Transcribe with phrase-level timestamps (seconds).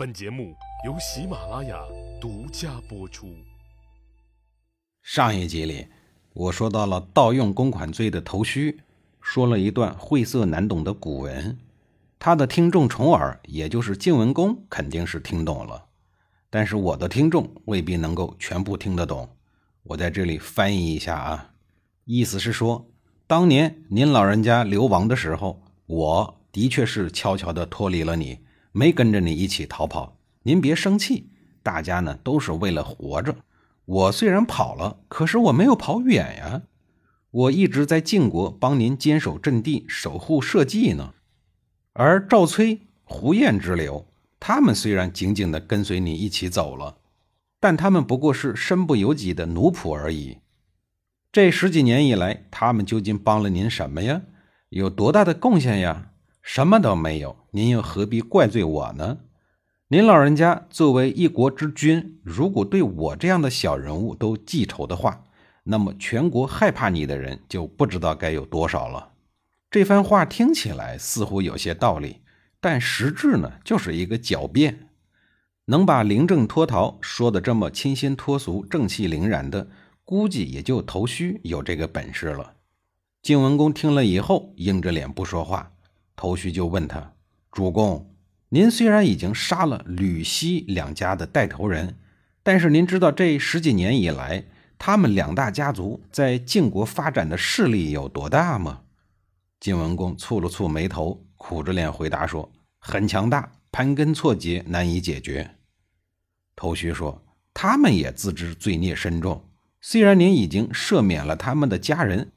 [0.00, 0.56] 本节目
[0.86, 1.78] 由喜马拉雅
[2.18, 3.34] 独家播出。
[5.02, 5.88] 上一集里，
[6.32, 8.80] 我说到了盗用公款罪的头须，
[9.20, 11.54] 说了一段晦涩难懂的古文。
[12.18, 15.84] 他的听众重耳，也就是晋文公，肯定是听懂了，
[16.48, 19.28] 但是我的听众未必能够全部听得懂。
[19.82, 21.50] 我在这里翻译一下啊，
[22.06, 22.88] 意思是说，
[23.26, 28.38] 当年您老人家流亡的时候，我的确是悄悄地脱离了你，
[28.72, 30.16] 没跟着你一起逃跑。
[30.42, 31.28] 您别生气，
[31.62, 33.36] 大家呢都是为了活着。
[33.84, 36.62] 我虽然跑了，可是我没有跑远呀，
[37.30, 41.14] 我一直在晋国帮您坚守阵地，守护社稷呢。
[41.92, 44.06] 而赵崔、胡彦之流，
[44.38, 46.98] 他们虽然紧紧地跟随你一起走了，
[47.58, 50.38] 但他们不过是身不由己的奴仆而已。
[51.32, 54.22] 这十几年以来，他们究竟帮了您什么呀？
[54.70, 56.12] 有多大的贡献呀？
[56.52, 59.18] 什么都没有，您又何必怪罪我呢？
[59.86, 65.26] 您老人家作为一国之君，如果对我这样的小人物都记仇的话，
[65.62, 69.12] 那么全国害怕你的人就不知道该有多少了。
[69.70, 72.16] 这番话听起来似乎有些道理，
[72.60, 74.88] 但实质呢，就是一个狡辩。
[75.66, 79.68] 能把临阵脱逃说的这么清新脱俗、正气凛然的，
[80.04, 82.54] 估计也就头须有这个本事了。
[83.22, 85.74] 晋文公听了以后，硬着脸不说话。
[86.20, 87.14] 头绪就问他
[87.50, 88.14] ：“主公，
[88.50, 91.96] 您虽然已经杀了吕西两家的带头人，
[92.42, 94.44] 但是您知道这十几年以来，
[94.78, 98.82] 他们两大家族在晋国发展的势力有多大吗？”
[99.60, 105.52] 晋文公蹙了蹙眉头，苦着脸回答说：“很强大，盘根错节，难以解决。”
[106.54, 107.24] 头绪说
[107.54, 109.42] ：“他们也自知罪孽深重，
[109.80, 112.30] 虽然您已经赦免了他们的家人，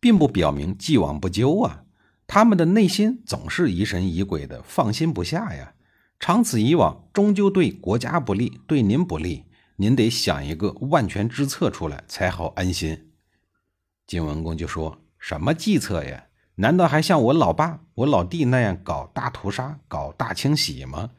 [0.00, 1.82] 并不表明既往不咎啊。
[2.26, 5.74] 他们的内心总是疑神疑鬼的，放心不下呀。
[6.18, 9.44] 长此以往，终究对国家不利，对您不利。
[9.76, 13.12] 您得想一个万全之策出来，才好安心。”
[14.06, 16.26] 晋文公就说：“什么计策呀？”
[16.58, 21.10] 难道还像我老爸、我老弟那样搞大屠杀、搞大清洗吗？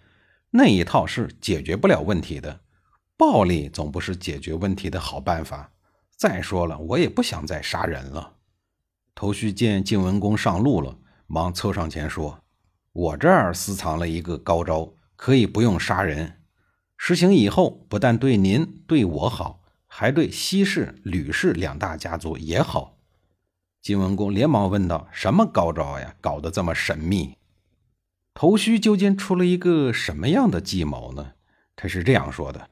[0.49, 2.61] 那一套是解决不了问题的。
[3.15, 5.71] 暴力总不是解决问题的好办法。
[6.15, 8.36] 再说了，我也不想再杀人了。
[9.17, 10.95] 头须见晋文公上路了，
[11.25, 12.39] 忙凑上前说
[12.93, 16.33] ：“我这儿私藏了一个高招，可以不用杀人。
[16.97, 22.99] 实行以后，不但对您、对我好，还对西氏、吕氏两大家族也好。”
[23.81, 26.13] 晋文公连忙问道：“什么高招呀？
[26.21, 27.37] 搞得这么神秘？
[28.35, 31.31] 头须究竟出了一个什么样的计谋呢？”
[31.75, 32.69] 他是这样说的：“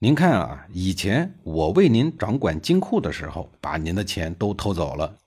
[0.00, 5.18] 您看啊，以前我为您掌管金库的时候，把您的钱都偷走了，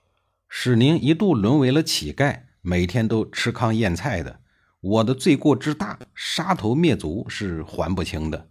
[0.48, 4.40] 使您一度沦为了乞丐，每天都吃糠咽菜的。
[4.80, 8.48] 我的罪过之大，杀头灭族是还不清的。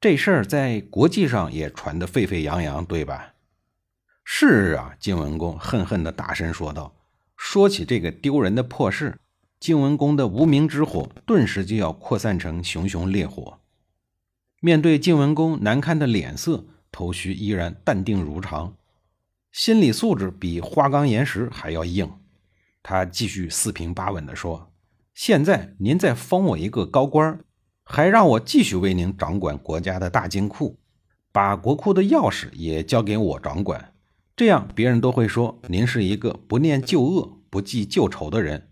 [0.00, 3.34] 这事儿在国际上也传得沸沸扬扬，对吧？”
[4.24, 6.94] 是啊，晋文公恨恨地大声说道
[7.36, 9.18] ：“说起这个丢人的破事，
[9.58, 13.58] 晋文公的无名之火顿时就要扩散成熊熊烈火。”
[14.60, 18.76] 面对晋文公难看的脸色，头须依然淡定如常，
[19.52, 22.10] 心理素质比花岗岩石还要硬。
[22.82, 24.72] 他继续四平八稳地说
[25.14, 27.40] ：“现在您再封我一个高官，
[27.82, 30.78] 还让我继续为您掌管国家的大金库，
[31.32, 33.92] 把国库的钥匙也交给我掌管。”
[34.36, 38.68] 这样，别人都会说您是一个不念旧恶、不记旧仇的人。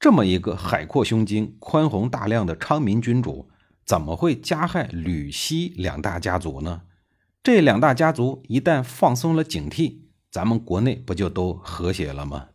[0.00, 3.50] 这么一个海阔胸襟、宽宏大量的昌明君主，
[3.84, 6.82] 怎么会加害吕西两大家族呢？
[7.42, 9.98] 这两大家族一旦放松了警惕，
[10.32, 12.48] 咱们国内不就都和谐了吗？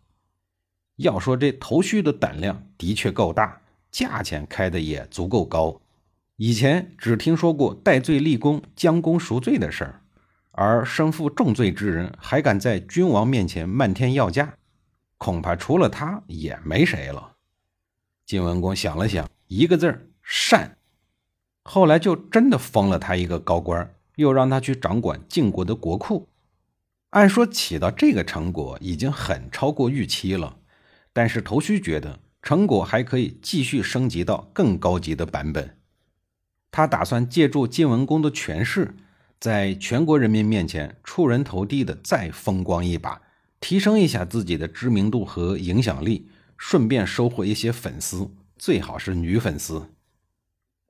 [0.95, 3.61] 要说这头须的胆量的确够大，
[3.91, 5.79] 价钱开的也足够高。
[6.37, 10.01] 以前只听说过戴罪立功、将功赎罪的事儿。
[10.53, 14.55] 而身负重罪之人还敢在君王面前漫天要价，
[15.19, 17.35] 恐怕除了他也没谁了。
[18.25, 20.79] 晋文公想了想，一个字儿善。
[21.61, 26.27] 后来就真的封了他一个高官，又让他去掌管晋国的国库。
[27.11, 30.57] 按说起到这个成果已经很超过预期了，
[31.13, 35.77] 但是头须觉得成果还可以继续升级到更高级的版本。
[36.71, 38.95] 他打算借助晋文公的权势。
[39.39, 43.21] 在全国人民面前出人头地的再风光一把，
[43.59, 46.27] 提升一下自己的知名度和影响力，
[46.57, 49.91] 顺便收获一些粉丝，最好是女粉丝。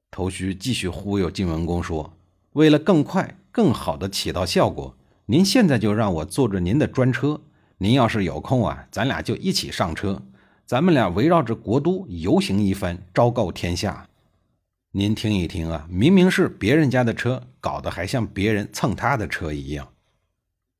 [0.10, 2.14] 头须继续忽悠晋文公说
[2.54, 4.97] ：“为了更快、更好的起到效果，
[5.30, 7.42] 您现在就让我坐着您的专车。
[7.80, 10.22] 您要是有空啊，咱俩就一起上车，
[10.66, 14.08] 咱们俩围绕着国都游行一番，昭告天下。”
[14.92, 19.90] 您听一听啊，明明是别人家的车，搞得还像别人蹭他的车一样。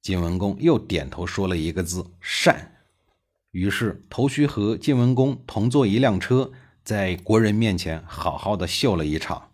[0.02, 2.72] 晋文公又点头说了一个字：“善。”
[3.52, 6.50] 于是头须和晋文公同坐一辆车，
[6.86, 9.47] 在国人面前好好的秀了一场。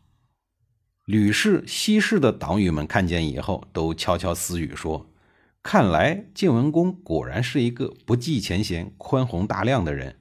[1.05, 5.09] 吕氏、西氏的党羽们看见以后，都悄悄私语说
[5.61, 10.17] ：“看来晋文公果然是一个不计前嫌、宽宏大量的人，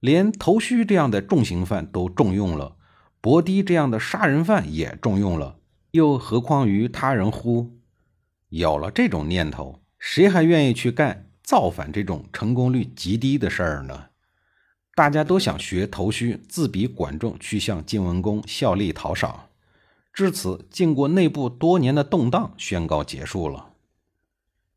[0.00, 2.76] 连头须这样的重刑犯都重用了。”
[3.20, 5.58] 伯堤这样的杀人犯也重用了，
[5.90, 7.78] 又何况于他人乎？
[8.50, 14.04] 有了这种念头，谁还愿意去干造反这种成功率极低的事儿呢？
[14.94, 19.47] 大家都想学头须，自比管仲，去向晋文公效力讨赏。
[20.18, 23.74] 至此，晋国内部多年的动荡宣告结束了。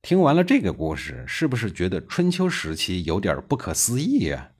[0.03, 4.51] 听完了这个故事，是不是觉得春秋时期有点不可思议呀？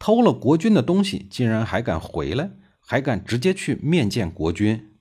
[0.00, 2.50] 偷了国君的东西，竟然还敢回来？
[2.80, 4.96] 还敢直接去面见国君，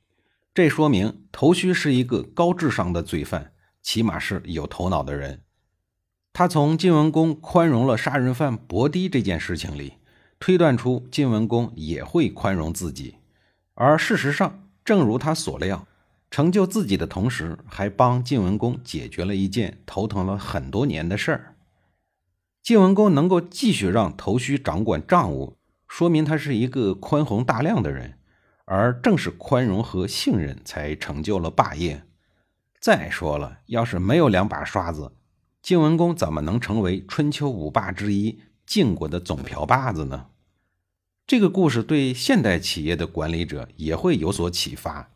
[0.54, 5.42] 这说明头须是一个高智商的罪犯，起码是有头脑的人。
[6.34, 9.94] 他从晋文公宽容了杀人犯伯堤这件事情里，
[10.40, 13.16] 推断出晋文公也会宽容自己。
[13.74, 15.86] 而事实上，正如他所料，
[16.32, 21.56] 成就自己的同时，还帮晋文公解决了一件头疼了很多年的事儿。
[22.64, 25.56] 晋文公能够继续让头须掌管账务。
[25.88, 28.18] 说明他是一个宽宏大量的人，
[28.66, 32.02] 而正是宽容和信任才成就了霸业。
[32.80, 35.12] 再说了，要是没有两把刷子，
[35.62, 40.26] 晋文公怎么能成为春秋五霸之一晋国的总瓢把子呢？
[41.30, 45.12] 这个故事对现代企业的管理者也会有所启发：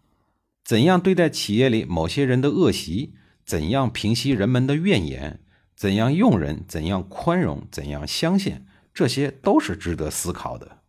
[0.64, 3.16] 怎样对待企业里某些人的恶习？
[3.44, 5.40] 怎样平息人们的怨言？
[5.76, 6.64] 怎样用人？
[6.68, 7.68] 怎样宽容？
[7.72, 8.64] 怎样相信？
[8.94, 10.84] 这些都是值得思考的。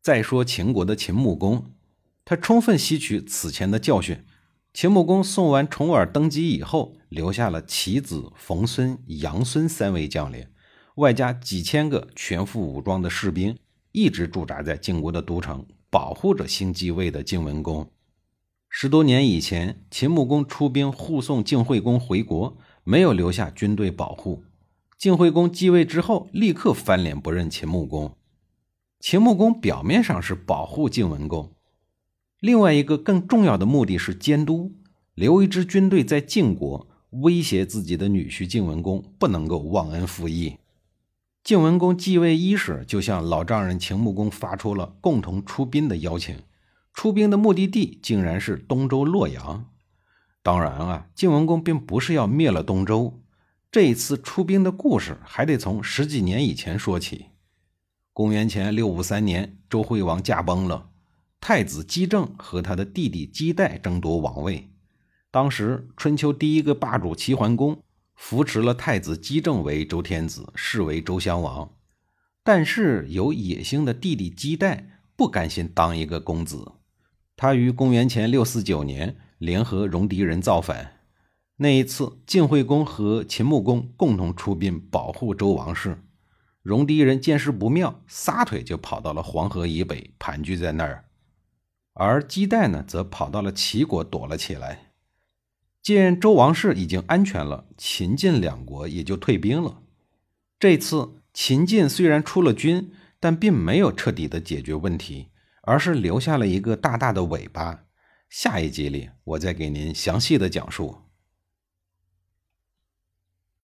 [0.00, 1.66] 再说秦国的秦穆公，
[2.24, 4.24] 他充分吸取此前的教训。
[4.72, 10.46] 秦穆公送完重耳登基以后，留下了其子冯孙、杨孙三位将领，
[10.94, 13.58] 外加几千个全副武装的士兵，
[13.98, 17.90] 一直驻扎在晋国的都城，保护着新继位的晋文公。
[18.68, 24.44] 十多年以前，秦穆公出兵护送晋惠公回国，没有留下军队保护。
[24.96, 28.14] 晋惠公继位之后，立刻翻脸不认秦穆公。
[29.00, 31.50] 秦穆公表面上是保护晋文公，
[32.38, 34.70] 另外一个更重要的目的是监督，
[35.14, 40.56] 留一支军队在晋国，威胁自己的女婿晋文公不能够忘恩负义。
[41.44, 46.36] 晋文公继位伊始，就向老丈人秦穆公发出了共同出兵的邀请，
[46.92, 49.64] 出兵的目的地竟然是东周洛阳。
[50.42, 53.20] 当然啊，晋文公并不是要灭了东周。
[53.70, 57.26] 这一次出兵的故事还得从十几年以前说起。
[58.12, 60.90] 公元前六五三年，周惠王驾崩了，
[61.40, 64.70] 太子姬政和他的弟弟姬代争夺王位。
[65.30, 67.82] 当时，春秋第一个霸主齐桓公
[68.18, 71.70] 扶持了太子姬政为周天子，是为周襄王。
[72.42, 76.72] 但是，有野心的弟弟姬代不甘心当一个公子，
[77.36, 80.98] 他于公元前六四九年联合戎狄人造反。
[81.58, 86.02] 那一次，晋惠公和秦穆公共同出兵保护周王室，
[86.62, 91.04] 戎狄人见势不妙，撒腿就跑到了黄河以北，盘踞在那儿。
[91.94, 94.87] 而姬代呢，则跑到了齐国躲了起来。
[95.82, 99.82] 见周王室已经安全了，秦晋两国也就退兵了。
[100.60, 105.28] 这次秦晋虽然出了军，但并没有彻底的解决问题，
[105.62, 107.84] 而是留下了一个大大的尾巴。
[108.28, 111.07] 下一集里，我再给您详细的讲述。